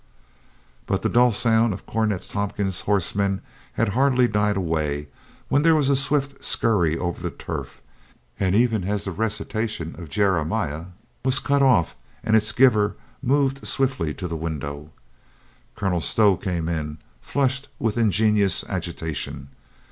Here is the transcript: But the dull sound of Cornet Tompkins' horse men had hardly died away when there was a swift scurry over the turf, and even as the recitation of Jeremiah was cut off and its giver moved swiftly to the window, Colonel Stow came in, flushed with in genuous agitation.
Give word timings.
But 0.87 1.03
the 1.03 1.09
dull 1.09 1.31
sound 1.31 1.73
of 1.73 1.85
Cornet 1.85 2.23
Tompkins' 2.23 2.79
horse 2.81 3.13
men 3.13 3.41
had 3.73 3.89
hardly 3.89 4.27
died 4.27 4.57
away 4.57 5.09
when 5.47 5.61
there 5.61 5.75
was 5.75 5.89
a 5.89 5.95
swift 5.95 6.43
scurry 6.43 6.97
over 6.97 7.21
the 7.21 7.29
turf, 7.29 7.83
and 8.39 8.55
even 8.55 8.83
as 8.85 9.03
the 9.05 9.11
recitation 9.11 9.93
of 9.99 10.09
Jeremiah 10.09 10.85
was 11.23 11.37
cut 11.37 11.61
off 11.61 11.95
and 12.23 12.35
its 12.35 12.51
giver 12.51 12.95
moved 13.21 13.67
swiftly 13.67 14.11
to 14.15 14.27
the 14.27 14.35
window, 14.35 14.89
Colonel 15.75 16.01
Stow 16.01 16.35
came 16.35 16.67
in, 16.67 16.97
flushed 17.21 17.67
with 17.77 17.95
in 17.95 18.09
genuous 18.09 18.63
agitation. 18.67 19.49